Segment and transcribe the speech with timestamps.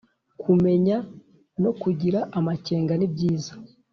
[0.41, 0.97] kumenya
[1.63, 3.53] no kugira amakenga nibyiza